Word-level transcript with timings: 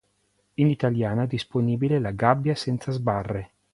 In 0.55 0.67
italiano 0.67 1.21
è 1.21 1.27
disponibile 1.27 1.99
"La 1.99 2.09
gabbia 2.09 2.55
senza 2.55 2.91
sbarre. 2.91 3.51